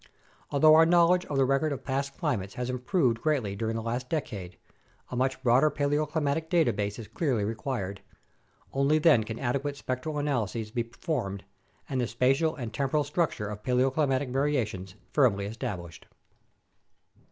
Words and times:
Although 0.49 0.73
our 0.73 0.85
knowledge 0.87 1.27
of 1.27 1.37
the 1.37 1.45
record 1.45 1.71
of 1.71 1.83
past 1.83 2.17
climates 2.17 2.55
has 2.55 2.71
improved 2.71 3.21
greatly 3.21 3.55
during 3.55 3.75
the 3.75 3.83
last 3.83 4.09
decade, 4.09 4.57
a 5.11 5.15
much 5.15 5.43
broader 5.43 5.69
paleoclimatic 5.69 6.49
data 6.49 6.73
base 6.73 6.97
is 6.97 7.07
clearly 7.07 7.45
required. 7.45 8.01
Only 8.73 8.97
then 8.97 9.23
can 9.23 9.37
adequate 9.37 9.77
spectral 9.77 10.17
analyses 10.17 10.71
be 10.71 10.81
per 10.81 10.97
formed 10.99 11.43
and 11.87 12.01
the 12.01 12.07
spatial 12.07 12.55
and 12.55 12.73
temporal 12.73 13.03
structure 13.03 13.47
of 13.47 13.61
paleoclimatic 13.61 14.29
variations 14.31 14.95
firmly 15.13 15.45
established. 15.45 16.07